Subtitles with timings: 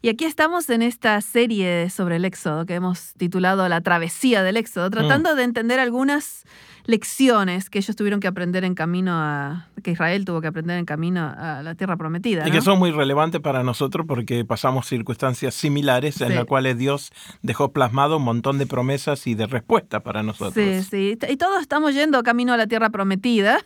[0.00, 4.56] Y aquí estamos en esta serie sobre el Éxodo que hemos titulado La travesía del
[4.56, 6.44] Éxodo, tratando de entender algunas
[6.88, 10.86] lecciones que ellos tuvieron que aprender en camino a, que Israel tuvo que aprender en
[10.86, 12.48] camino a la tierra prometida.
[12.48, 17.12] Y que son muy relevantes para nosotros porque pasamos circunstancias similares en las cuales Dios
[17.42, 20.54] dejó plasmado un montón de promesas y de respuestas para nosotros.
[20.54, 21.18] Sí, sí.
[21.28, 23.58] Y todos estamos yendo camino a la tierra prometida.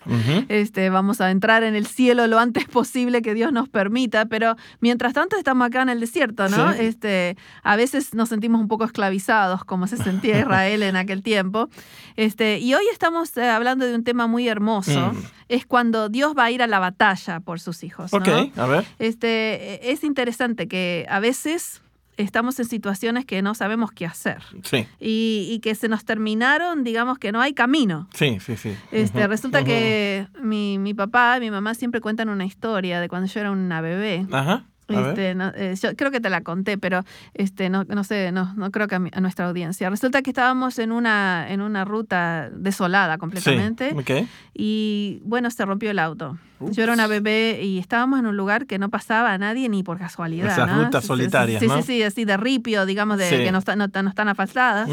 [0.48, 4.56] este, vamos a entrar en el cielo lo antes posible que Dios nos permita, pero
[4.80, 6.72] mientras tanto estamos acá en el desierto, ¿no?
[6.72, 11.68] Este, a veces nos sentimos un poco esclavizados, como se sentía Israel en aquel tiempo.
[12.16, 15.12] Este, y hoy estamos estamos eh, hablando de un tema muy hermoso.
[15.12, 15.22] Mm.
[15.48, 18.12] Es cuando Dios va a ir a la batalla por sus hijos.
[18.14, 18.86] Ok, a ver.
[18.98, 21.82] Este, es interesante que a veces
[22.16, 24.42] estamos en situaciones que no sabemos qué hacer.
[24.62, 24.86] Sí.
[24.98, 28.08] Y, que se nos terminaron, digamos que no hay camino.
[28.14, 28.74] Sí, sí, sí.
[28.90, 33.28] Este, Resulta que mi, mi papá y mi mamá siempre cuentan una historia de cuando
[33.28, 34.26] yo era una bebé.
[34.32, 34.64] Ajá.
[34.92, 37.04] Este, eh, yo creo que te la conté, pero
[37.34, 39.90] este, no, no sé, no, no creo que a, nuestra audiencia.
[39.90, 43.94] Resulta que estábamos en una, en una ruta desolada completamente.
[44.54, 46.38] Y bueno, se rompió el auto.
[46.70, 49.82] Yo era una bebé y estábamos en un lugar que no pasaba a nadie ni
[49.82, 50.52] por casualidad.
[50.52, 51.60] Esas rutas solitarias.
[51.60, 54.88] Sí, sí, sí, así de ripio, digamos, de que no, están no, están asfaltadas.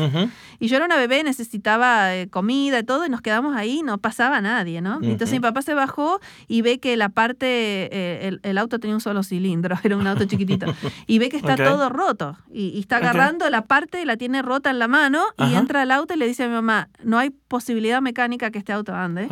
[0.60, 3.98] Y yo era una bebé, necesitaba eh, comida y todo, y nos quedamos ahí, no
[3.98, 5.00] pasaba a nadie, ¿no?
[5.02, 7.48] Entonces mi papá se bajó y ve que la parte,
[7.92, 10.74] eh, el, auto tenía un solo cilindro, era un auto chiquitito,
[11.08, 12.38] y ve que está todo roto.
[12.52, 16.14] Y, está agarrando la parte, la tiene rota en la mano, y entra al auto
[16.14, 19.28] y le dice a mi mamá, no hay posibilidad mecánica que este auto ande.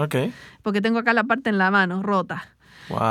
[0.64, 2.27] Porque tengo acá la parte en la mano, rota.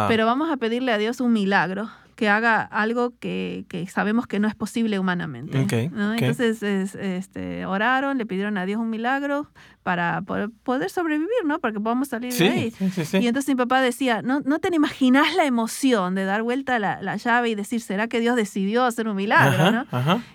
[0.09, 4.49] Pero vamos a pedirle a Dios un milagro, que haga algo que, sabemos que no
[4.49, 5.59] es posible humanamente.
[5.61, 9.51] Entonces este, oraron, le pidieron a Dios un milagro
[9.83, 11.59] para poder, sobrevivir, ¿no?
[11.59, 12.75] Para que podamos salir de ahí.
[12.81, 17.03] y entonces mi papá decía, no, no te imaginas la emoción de dar vuelta la,
[17.03, 19.85] la llave y decir, ¿será que Dios decidió hacer un milagro?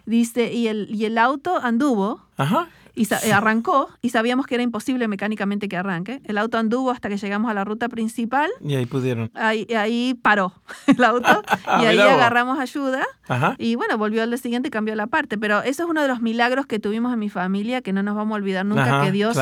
[0.06, 2.22] Dice, y el, y el auto anduvo.
[2.38, 6.22] Ajá y eh, arrancó y sabíamos que era imposible mecánicamente que arranque.
[6.26, 8.50] El auto anduvo hasta que llegamos a la ruta principal.
[8.62, 9.32] Y ahí pudieron.
[9.34, 10.54] Ahí, ahí paró
[10.88, 11.44] el auto
[11.82, 13.06] y ahí agarramos ayuda.
[13.58, 15.38] Y bueno, volvió al día siguiente y cambió la parte.
[15.38, 18.16] Pero eso es uno de los milagros que tuvimos en mi familia que no nos
[18.16, 19.38] vamos a olvidar nunca, que Dios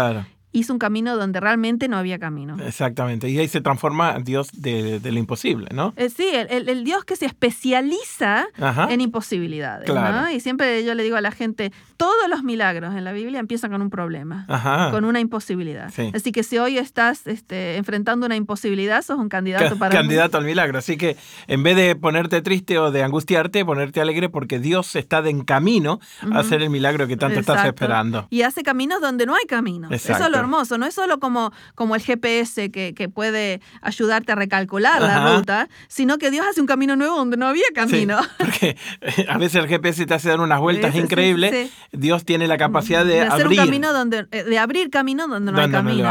[0.51, 2.57] hizo un camino donde realmente no había camino.
[2.65, 5.93] Exactamente, y ahí se transforma Dios de, lo imposible, ¿no?
[5.95, 8.47] Eh, sí, el, Dios que se especializa
[8.89, 9.87] en imposibilidades.
[9.89, 10.31] ¿no?
[10.31, 13.71] Y siempre yo le digo a la gente, todos los milagros en la Biblia empiezan
[13.71, 14.45] con un problema,
[14.91, 15.91] con una imposibilidad.
[16.13, 19.95] Así que si hoy estás este, enfrentando una imposibilidad, sos un candidato para...
[19.95, 21.17] Candidato al milagro, así que
[21.47, 25.99] en vez de ponerte triste o de angustiarte, ponerte alegre porque Dios está en camino
[26.31, 28.27] a hacer el milagro que tanto estás esperando.
[28.29, 29.89] Y hace caminos donde no hay camino.
[29.91, 30.77] Eso hermoso.
[30.77, 35.69] No es solo como, como el GPS que, que puede ayudarte a recalcular la ruta,
[35.87, 38.19] sino que Dios hace un camino nuevo donde no había camino.
[38.37, 41.71] porque eh, a veces el GPS te hace dar unas vueltas increíbles.
[41.91, 43.59] Dios tiene la capacidad de, hacer abrir.
[43.59, 46.09] Un camino donde, eh, de abrir camino donde no hay camino.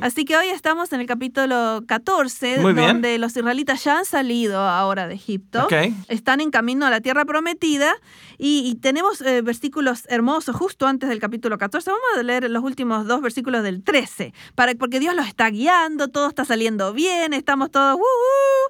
[0.00, 5.06] Así que hoy estamos en el capítulo 14, donde los israelitas ya han salido ahora
[5.06, 5.68] de Egipto.
[6.08, 7.94] Están en camino a la tierra prometida
[8.38, 11.90] y, tenemos eh, versículos hermosos justo antes del capítulo 14.
[11.90, 16.08] Vamos a leer los últimos dos versículos del 13, para, porque Dios los está guiando,
[16.08, 17.98] todo está saliendo bien, estamos todos...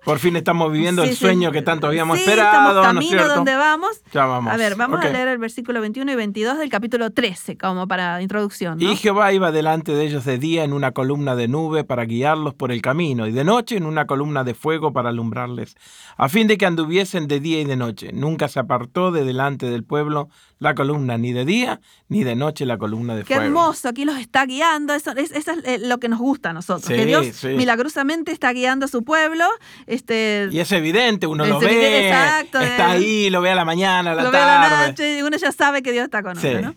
[0.04, 2.80] Por fin estamos viviendo el sueño que tanto habíamos sí, esperado.
[2.80, 4.00] Estamos camino donde vamos.
[4.12, 4.52] Ya vamos.
[4.52, 8.22] A ver, vamos a leer el versículo 21 y 22 del capítulo 13, como para
[8.22, 8.80] introducción.
[8.80, 12.54] Y Jehová iba delante de ellos de día en una columna de nube para guiarlos
[12.54, 15.76] por el camino, y de noche en una columna de fuego para alumbrarles,
[16.16, 18.12] a fin de que anduviesen de día y de noche.
[18.12, 20.28] Nunca se apartó de delante del pueblo
[20.58, 23.40] la columna ni de día ni de noche la columna de fuego.
[23.40, 26.52] Qué hermoso, aquí los está guiando, eso, es, es eh, lo que nos gusta a
[26.52, 29.44] nosotros, que Dios milagrosamente está guiando a su pueblo.
[29.86, 32.82] Este, y es evidente, uno lo ve, está eh.
[32.82, 34.46] ahí, lo ve a la mañana, a la lo tarde.
[34.46, 36.74] Ve a la noche, uno ya sabe que Dios está con nosotros, ¿no?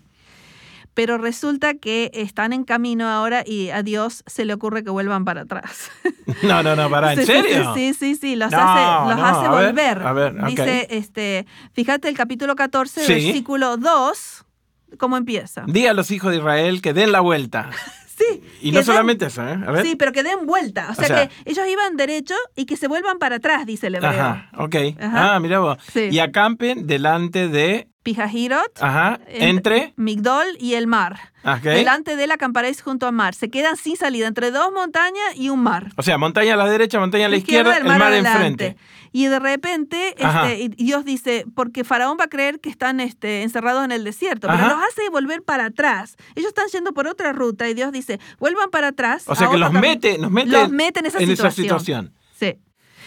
[0.94, 5.25] pero resulta que están en camino ahora y a Dios se le ocurre que vuelvan
[5.25, 5.92] para atrás.
[6.42, 7.74] No, no, no, para, ¿en serio?
[7.74, 10.01] Sí, sí, sí, los hace, los hace volver.
[10.01, 14.45] a ver, Dice, este, fíjate el capítulo 14, versículo 2,
[14.97, 15.63] ¿cómo empieza?
[15.67, 17.69] Di a los hijos de Israel que den la vuelta.
[18.15, 18.43] Sí.
[18.61, 19.57] Y no solamente eso, ¿eh?
[19.65, 19.83] A ver.
[19.83, 20.89] Sí, pero que den vuelta.
[20.91, 24.11] O sea, que ellos iban derecho y que se vuelvan para atrás, dice el hebreo.
[24.11, 24.75] Ajá, ok.
[25.01, 25.79] Ah, mira vos.
[25.95, 29.19] Y acampen delante de Pijahirot, Ajá.
[29.27, 29.94] Entre.
[29.95, 31.31] Migdol y el mar.
[31.44, 31.77] Okay.
[31.77, 33.33] Delante de él acamparéis junto al mar.
[33.33, 35.91] Se quedan sin salida entre dos montañas y un mar.
[35.95, 38.77] O sea, montaña a la derecha, montaña a la izquierda, el mar, enfrente.
[39.13, 43.85] Y de repente este, Dios dice, porque Faraón va a creer que están este, encerrados
[43.85, 46.15] en el desierto, pero los hace volver para atrás.
[46.35, 49.25] Ellos están yendo por otra ruta y Dios dice, vuelvan para atrás.
[49.27, 51.29] O sea que los mete, los mete en, esa, en situación.
[51.29, 52.13] esa situación.
[52.38, 52.57] Sí.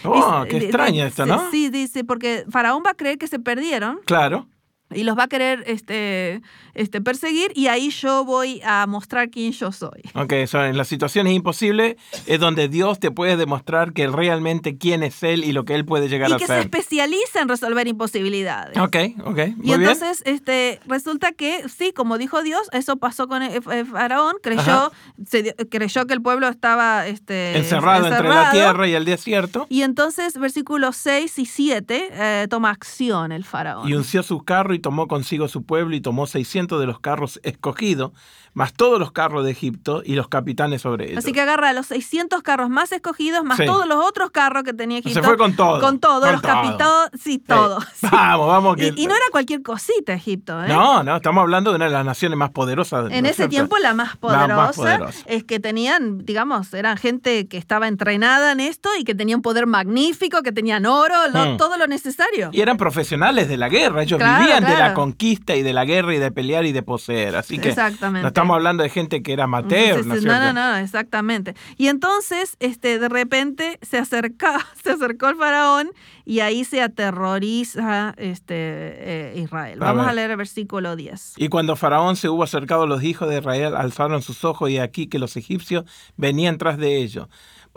[0.03, 1.51] Oh, qué extraña esto, ¿no?
[1.51, 3.99] Sí, dice, porque Faraón va a creer que se perdieron.
[4.05, 4.47] Claro
[4.93, 6.41] y los va a querer este,
[6.73, 10.01] este, perseguir y ahí yo voy a mostrar quién yo soy.
[10.13, 15.03] Ok, so en las situaciones imposibles es donde Dios te puede demostrar que realmente quién
[15.03, 16.41] es Él y lo que Él puede llegar a ser.
[16.41, 18.77] Y que se especializa en resolver imposibilidades.
[18.77, 18.95] Ok,
[19.25, 19.39] ok.
[19.61, 24.91] y entonces este, resulta que, sí, como dijo Dios, eso pasó con el, Faraón, creyó,
[25.27, 29.67] se, creyó que el pueblo estaba este, encerrado, entre la tierra y el desierto.
[29.69, 33.87] Y entonces, versículos 6 y 7, eh, toma acción el Faraón.
[33.89, 37.39] Y unció su carro y tomó consigo su pueblo y tomó 600 de los carros
[37.43, 38.11] escogidos,
[38.53, 41.19] más todos los carros de Egipto y los capitanes sobre ellos.
[41.19, 44.99] Así que agarra los 600 carros más escogidos, más todos los otros carros que tenía
[44.99, 45.21] Egipto.
[45.21, 45.79] Se fue con todo.
[45.79, 47.79] Con todos los capitanes, sí, todo.
[48.01, 48.77] Vamos, vamos.
[48.79, 50.63] Y, no era cualquier cosita Egipto.
[50.63, 50.67] ¿eh?
[50.67, 53.11] No, no, estamos hablando de una de las naciones más poderosas.
[53.11, 58.51] En ese tiempo la más poderosa, es que tenían, digamos, eran gente que estaba entrenada
[58.51, 61.57] en esto y que tenían poder magnífico, que tenían oro, hmm.
[61.57, 62.49] todo lo necesario.
[62.51, 66.15] Y eran profesionales de la guerra, ellos vivían de la conquista y de la guerra
[66.15, 67.35] y de pelear y de poseer.
[67.35, 70.05] Así que no estamos hablando de gente que era amateur.
[70.05, 71.55] ¿no, no, no, exactamente.
[71.77, 75.91] Y entonces, este, de repente se acerca, se acercó el faraón
[76.25, 79.79] y ahí se aterroriza este, eh, Israel.
[79.79, 81.35] Vamos a, leer el versículo 10.
[81.37, 85.07] Y cuando faraón se hubo acercado, los hijos de Israel alzaron sus ojos y aquí
[85.07, 85.85] que los egipcios
[86.17, 87.27] venían tras de ellos.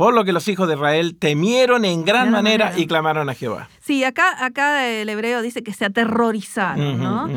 [0.01, 3.69] Por lo que los hijos de Israel temieron en gran, manera, y clamaron a Jehová.
[3.81, 7.29] Sí, acá, acá el hebreo dice que se aterrorizaron, ¿no?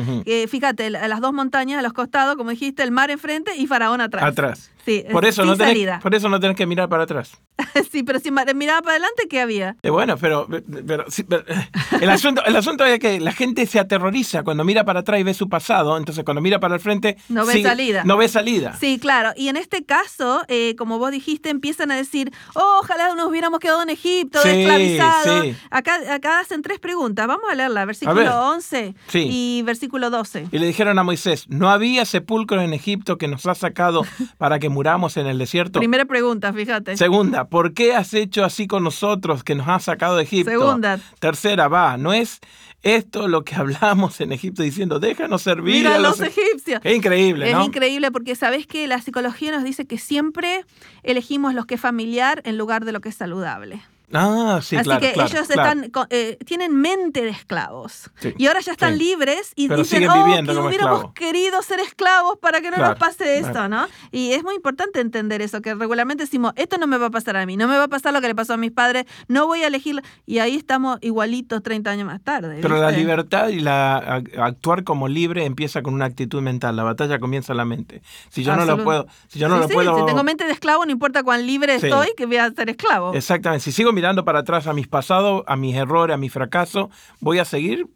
[0.48, 4.24] fíjate, las dos montañas a los costados, como dijiste, el mar enfrente y Faraón atrás.
[4.24, 4.70] Atrás.
[4.84, 7.40] Sí, por eso, no tenés, por eso no tenés que mirar para atrás.
[7.90, 9.76] sí, pero si miraba para adelante, ¿qué había?
[9.82, 14.84] Eh, bueno, pero, el, asunto, el asunto es que la gente se aterroriza cuando mira
[14.84, 17.16] para atrás y ve su pasado, entonces cuando mira para el frente...
[17.30, 18.04] No ve salida.
[18.04, 18.76] No ve salida.
[18.78, 19.30] Sí, claro.
[19.36, 23.60] Y en este caso, eh, como vos dijiste, empiezan a decir, oh, ojalá nos hubiéramos
[23.60, 25.46] quedado en Egipto, esclavizados.
[25.70, 27.26] Acá, acá hacen tres preguntas.
[27.26, 28.94] Vamos a leerla, versículo 11
[29.34, 30.46] y versículo 12.
[30.52, 34.02] Y le dijeron a Moisés, ¿no había sepulcro en Egipto que nos ha sacado
[34.38, 35.80] para que muramos en el desierto?
[35.80, 36.96] Primera pregunta, fíjate.
[36.96, 40.52] Segunda, ¿por qué has hecho así con nosotros que nos has sacado de Egipto?
[40.52, 41.00] Segunda.
[41.18, 42.40] Tercera, va, ¿no es
[42.84, 46.26] esto lo que hablamos en Egipto diciendo, déjanos servir Mira a los, e-".
[46.26, 46.80] egipcios?
[46.84, 47.62] Es increíble, ¿no?
[47.62, 50.64] Es increíble porque sabes que la psicología nos dice que siempre
[51.02, 53.82] elegimos lo que es familiar en lugar de lo que es saludable.
[54.12, 58.10] Ah, sí, Así que ellos Están, eh, tienen mente de esclavos.
[58.36, 62.70] y ahora ya están libres y dicen, oh, que hubiéramos querido ser esclavos para que
[62.70, 63.86] no nos pase esto, ¿no?
[64.10, 67.36] Y es muy importante entender eso, que regularmente decimos, esto no me va a pasar
[67.36, 69.46] a mí, no me va a pasar lo que le pasó a mis padres, no
[69.46, 70.02] voy a elegir.
[70.26, 72.58] Y ahí estamos igualitos 30 años más tarde.
[72.60, 76.76] Pero la libertad y la actuar como libre empieza con una actitud mental.
[76.76, 78.02] La batalla comienza en la mente.
[78.28, 79.06] Si yo no lo puedo...
[79.28, 79.98] Si yo no lo puedo...
[79.98, 83.14] Si tengo mente de esclavo, no importa cuán libre estoy, que voy a ser esclavo.
[83.14, 83.64] Exactamente.
[83.64, 87.38] Si sigo mirando para atrás a mis pasados, a mis errores, a mi fracaso, voy
[87.38, 87.86] a seguir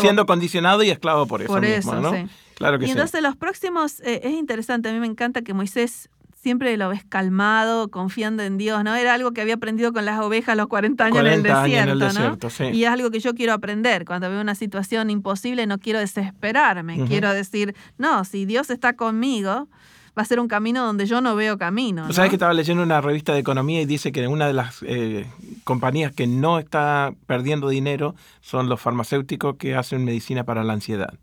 [0.00, 1.52] siendo condicionado y esclavo por eso.
[1.52, 2.12] Por mismo, ¿no?
[2.54, 6.08] Claro que y entonces los próximos, eh, es interesante, a mí me encanta que Moisés
[6.44, 8.94] siempre lo ves calmado, confiando en Dios, ¿no?
[8.94, 12.70] Era algo que había aprendido con las ovejas los 40 años en el desierto, ¿no?
[12.70, 14.04] Y es algo que yo quiero aprender.
[14.04, 19.68] Cuando veo una situación imposible no quiero desesperarme, quiero decir, no, si Dios está conmigo,
[20.16, 22.12] va a ser un camino donde yo no veo camino.
[22.12, 25.26] ¿Sabes que estaba leyendo una revista de economía y dice que una de las eh,
[25.64, 31.14] compañías que no está perdiendo dinero son los farmacéuticos que hacen medicina para la ansiedad?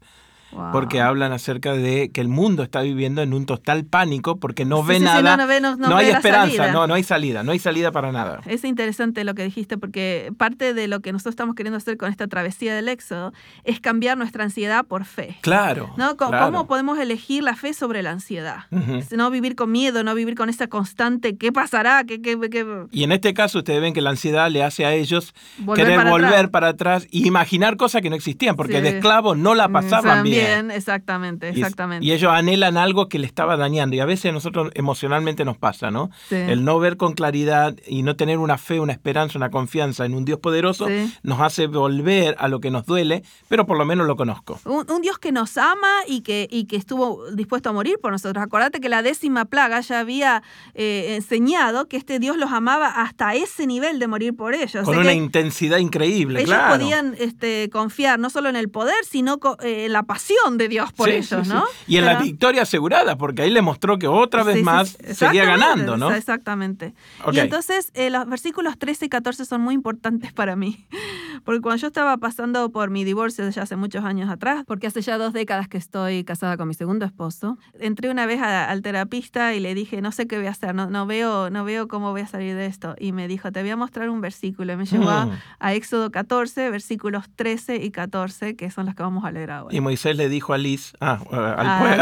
[0.72, 4.84] Porque hablan acerca de que el mundo está viviendo en un total pánico porque no
[4.84, 5.38] ve nada,
[5.77, 8.41] no, hay esperanza, no, no hay salida, no hay salida para nada.
[8.46, 12.10] Es interesante lo que dijiste porque parte de lo que nosotros estamos queriendo hacer con
[12.10, 15.38] esta travesía del éxodo es cambiar nuestra ansiedad por fe.
[15.41, 15.93] Claro.
[15.98, 16.17] ¿no?
[16.17, 18.65] ¿Cómo podemos elegir la fe sobre la ansiedad?
[19.12, 22.03] No vivir con miedo, no vivir con esa constante, ¿qué pasará?
[22.03, 22.38] ¿Qué, qué,
[22.91, 25.34] Y en este caso ustedes ven que la ansiedad le hace a ellos
[25.75, 29.70] querer volver para atrás e imaginar cosas que no existían porque de esclavo no la
[29.70, 30.40] pasaban bien.
[30.43, 32.05] También, exactamente, exactamente.
[32.05, 33.95] Y, ellos anhelan algo que le estaba dañando.
[33.95, 36.10] Y a veces a nosotros emocionalmente nos pasa, ¿no?
[36.29, 40.13] El no ver con claridad y no tener una fe, una esperanza, una confianza en
[40.13, 40.88] un Dios poderoso
[41.24, 44.60] nos hace volver a lo que nos duele, pero por lo menos lo conozco.
[44.65, 48.43] Un, Dios que nos ama y que, y que estuvo dispuesto a morir por nosotros.
[48.43, 50.43] Acordate que la décima plaga ya había
[50.74, 54.86] eh, enseñado que este Dios los amaba hasta ese nivel de morir por ellos.
[54.86, 59.86] Con una intensidad increíble, ellos podían este, confiar no solo en el poder, sino eh,
[59.86, 61.65] en la pasión de Dios por ellos, ¿no?
[61.88, 65.97] Y en la victoria asegurada, porque ahí le mostró que otra vez más seguía ganando,
[65.97, 66.11] ¿no?
[66.11, 66.93] Exactamente.
[67.31, 70.85] Y entonces eh, los versículos 13 y 14 son muy importantes para mí,
[71.43, 75.01] porque cuando yo estaba pasando por mi divorcio ya hace muchos años atrás, porque hace
[75.01, 79.53] ya dos décadas que estoy casada con mi segundo esposo, entré una vez al terapista
[79.53, 82.12] y le dije, no sé qué voy a hacer, no, no, veo, no veo cómo
[82.12, 82.95] voy a salir de esto.
[83.00, 84.74] Y me dijo, te voy a mostrar un versículo.
[84.74, 85.67] Y me llevó a, mm.
[85.71, 89.75] Éxodo 14, versículos 13 y 14, que son los que vamos a leer ahora.
[89.75, 91.19] Y Moisés le dijo a Liz, ah,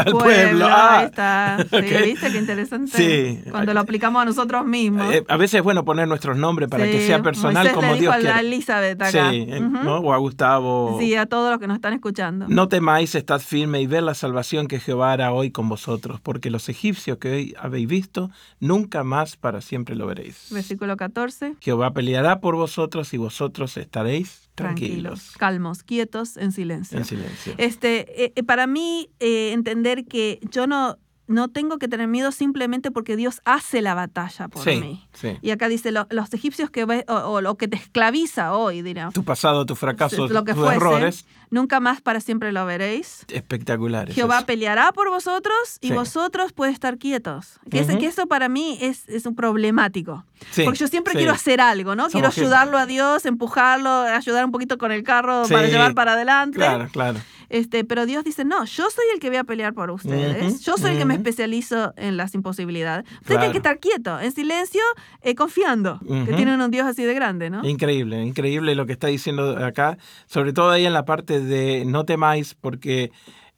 [0.04, 0.66] al, pueblo.
[0.68, 1.58] Ahí está.
[1.70, 2.90] ¿Viste qué interesante?
[2.96, 3.50] Sí.
[3.50, 5.12] Cuando lo aplicamos a nosotros mismos.
[5.14, 8.16] Eh, a veces es bueno poner nuestros nombres para que sea personal como le Dios
[8.16, 9.29] dijo a Elizabeth acá.
[9.29, 9.98] Sí, ¿no?
[9.98, 10.98] o a Gustavo.
[11.00, 12.46] Sí, a todos los que nos están escuchando.
[12.48, 16.50] No temáis, estad firme y ver la salvación que Jehová hará hoy con vosotros, porque
[16.50, 20.48] los egipcios que hoy habéis visto, nunca más para siempre lo veréis.
[20.50, 21.56] Versículo 14.
[21.60, 25.32] Jehová peleará por vosotros y vosotros estaréis tranquilos.
[25.38, 26.98] calmos, quietos, en silencio.
[26.98, 27.54] En silencio.
[27.58, 30.98] Este, eh, eh, para mí, eh, entender que yo no
[31.30, 35.06] no tengo que tener miedo simplemente porque Dios hace la batalla por mí.
[35.40, 39.10] Y acá dice, los egipcios que ves, o, lo que te esclaviza hoy, dirá.
[39.12, 41.26] Tu pasado, tu fracaso, tus errores.
[41.50, 43.26] Nunca más para siempre lo veréis.
[43.28, 44.12] Espectacular.
[44.12, 47.58] Jehová peleará por vosotros y vosotros pueden estar quietos.
[47.68, 50.24] Que, que eso para mí es, es un problemático.
[50.64, 52.08] Porque yo siempre quiero hacer algo, ¿no?
[52.08, 56.56] quiero ayudarlo a Dios, empujarlo, ayudar un poquito con el carro para llevar para adelante.
[56.56, 57.20] Claro, claro.
[57.50, 60.64] Este, pero Dios dice, no, yo soy el que voy a pelear por ustedes.
[60.64, 63.04] yo soy el que me especializo en las imposibilidades.
[63.20, 64.80] Usted tiene que estar quieto, en silencio,
[65.22, 67.66] eh, confiando que tienen un Dios así de grande, ¿no?
[67.68, 69.98] Increíble, increíble lo que está diciendo acá.
[70.26, 73.10] Sobre todo ahí en la parte de no temáis porque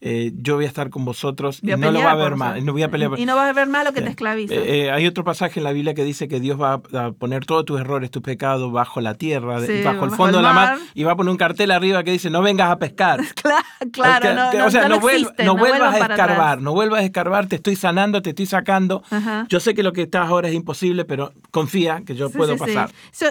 [0.05, 2.65] eh, yo voy a estar con vosotros y no lo va a ver mal.
[2.67, 3.17] No voy a pelear.
[3.17, 4.53] Y no va a ver mal lo que te esclaviza.
[4.53, 7.47] Eh, eh, hay otro pasaje en la Biblia que dice que Dios va a poner
[7.47, 11.05] todos tus errores, tus pecados bajo la tierra, bajo el fondo de la mar, y
[11.05, 13.21] va a poner un cartel arriba que dice no vengas a pescar.
[13.93, 18.23] claro, no, o sea, no, vuelvas a escarbar, no vuelvas a escarbar, te estoy sanando,
[18.23, 19.05] te estoy sacando.
[19.49, 22.91] Yo sé que lo que estás ahora es imposible, pero confía que yo puedo pasar.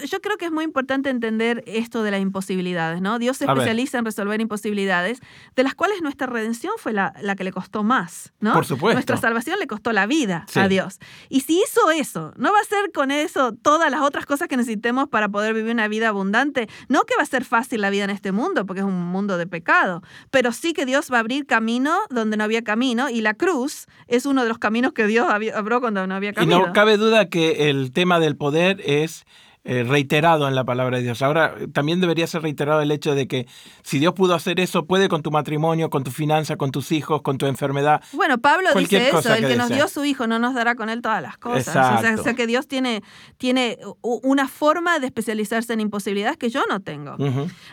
[0.09, 3.19] yo creo que es muy importante entender esto de las imposibilidades, ¿no?
[3.19, 5.19] Dios se especializa en resolver imposibilidades,
[5.57, 8.53] de las cuales nuestra redención fue la, que le costó más, ¿no?
[8.53, 8.96] Por supuesto.
[8.96, 11.00] Nuestra salvación le costó la vida a Dios.
[11.30, 14.58] Y si hizo eso, ¿no va a ser con eso todas las otras cosas que
[14.58, 16.68] necesitemos para poder vivir una vida abundante?
[16.89, 19.38] No que va a ser fácil la vida en este mundo, porque es un mundo
[19.38, 23.22] de pecado, pero sí que Dios va a abrir camino donde no había camino y
[23.22, 26.58] la cruz es uno de los caminos que Dios abrió cuando no había camino.
[26.58, 29.25] Y no cabe duda que el tema del poder es
[29.63, 31.22] eh, reiterado en la palabra de Dios.
[31.22, 33.46] Ahora, también debería ser reiterado el hecho de que
[33.84, 37.22] si Dios pudo hacer eso, puede con tu matrimonio, con tu finanza, con tus hijos,
[37.22, 38.01] con tu enfermedad.
[38.13, 41.03] Bueno, Pablo dice eso, el que, nos dio su hijo no nos dará con él
[41.03, 42.20] todas las cosas.
[42.20, 43.03] O sea, que Dios tiene,
[43.38, 47.15] tiene una forma de especializarse en imposibilidades que yo no tengo.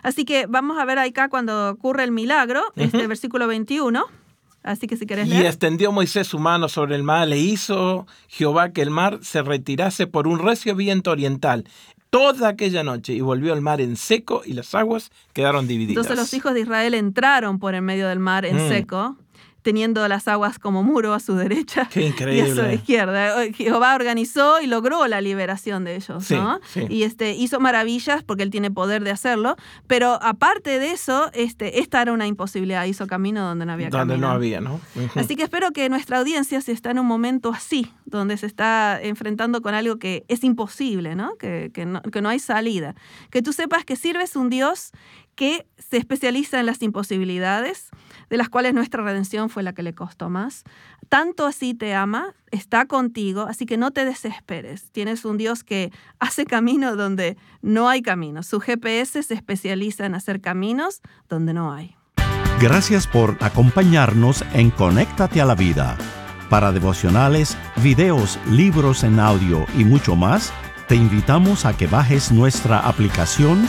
[0.03, 4.05] Así que vamos a ver acá cuando ocurre el milagro, este versículo 21.
[4.63, 8.73] Así que si querés Y extendió Moisés su mano sobre el mar, le hizo Jehová
[8.73, 11.65] que el mar se retirase por un recio viento oriental
[12.11, 16.03] toda aquella noche y volvió el mar en seco y las aguas quedaron divididas.
[16.03, 18.69] Entonces los hijos de Israel entraron por el medio del mar en mm.
[18.69, 19.17] seco
[19.63, 23.43] teniendo las aguas como muro a su derecha y a su izquierda.
[23.53, 26.61] Jehová organizó y logró la liberación de ellos, ¿no?
[26.89, 31.81] Y este, hizo maravillas porque él tiene poder de hacerlo, pero aparte de eso, este,
[31.81, 34.81] esta era una imposibilidad, hizo camino donde no había donde no había, ¿no?
[35.15, 39.01] Así que espero que nuestra audiencia, si está en un momento así, donde se está
[39.03, 41.37] enfrentando con algo que es imposible, ¿no?
[41.37, 42.95] Que, que no, que no hay salida,
[43.31, 44.93] que tú sepas que sirves un Dios
[45.39, 47.91] que se especializa en las imposibilidades,
[48.29, 50.65] de las cuales nuestra redención fue la que le costó más.
[51.09, 54.91] Tanto así te ama, está contigo, así que no te desesperes.
[54.91, 58.43] Tienes un Dios que hace camino donde no hay camino.
[58.43, 61.95] Su GPS se especializa en hacer caminos donde no hay.
[62.61, 65.97] Gracias por acompañarnos en Conéctate a la Vida.
[66.51, 70.53] Para devocionales, videos, libros en audio y mucho más,
[70.89, 73.69] te invitamos a que bajes nuestra aplicación